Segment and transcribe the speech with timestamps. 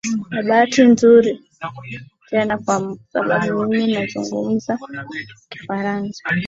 [0.31, 1.41] na bahati mzuri
[2.29, 4.77] tena kwa sababu mimi nazungumza
[5.49, 6.21] kifaransa